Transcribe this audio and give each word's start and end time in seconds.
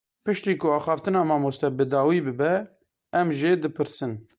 Piştî 0.25 0.53
ku 0.61 0.67
axaftina 0.77 1.21
mamoste 1.29 1.69
bi 1.77 1.85
dawî 1.93 2.19
bibe, 2.27 2.53
em 3.19 3.27
jê 3.39 3.53
dipirsin. 3.63 4.11